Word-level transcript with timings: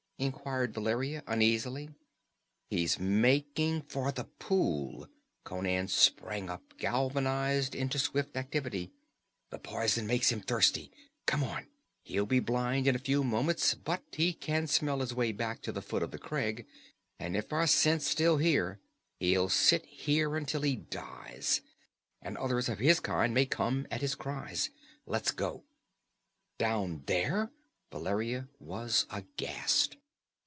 inquired 0.21 0.71
Valeria 0.75 1.23
uneasily. 1.25 1.89
"He's 2.69 2.99
making 2.99 3.81
for 3.81 4.11
the 4.11 4.25
pool!" 4.25 5.09
Conan 5.43 5.87
sprang 5.87 6.47
up, 6.47 6.77
galvanized 6.77 7.73
into 7.73 7.97
swift 7.97 8.37
activity. 8.37 8.91
"The 9.49 9.57
poison 9.57 10.05
makes 10.05 10.29
him 10.31 10.41
thirsty. 10.41 10.91
Come 11.25 11.43
on! 11.43 11.65
He'll 12.03 12.27
be 12.27 12.39
blind 12.39 12.87
in 12.87 12.93
a 12.95 12.99
few 12.99 13.23
moments, 13.23 13.73
but 13.73 14.03
he 14.11 14.31
can 14.31 14.67
smell 14.67 14.99
his 14.99 15.11
way 15.11 15.31
back 15.31 15.59
to 15.63 15.71
the 15.71 15.81
foot 15.81 16.03
of 16.03 16.11
the 16.11 16.19
crag, 16.19 16.67
and 17.17 17.35
if 17.35 17.51
our 17.51 17.65
scent's 17.65 18.15
here 18.15 18.37
still, 18.79 18.79
he'll 19.17 19.49
sit 19.49 19.87
there 20.05 20.35
until 20.35 20.61
he 20.61 20.75
dies. 20.75 21.61
And 22.21 22.37
others 22.37 22.69
of 22.69 22.77
his 22.77 22.99
kind 22.99 23.33
may 23.33 23.47
come 23.47 23.87
at 23.89 24.01
his 24.01 24.13
cries. 24.13 24.69
Let's 25.07 25.31
go!" 25.31 25.63
"Down 26.59 27.01
there?" 27.07 27.51
Valeria 27.89 28.47
was 28.59 29.07
aghast. 29.09 29.97